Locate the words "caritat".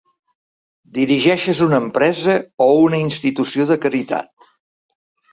3.83-4.49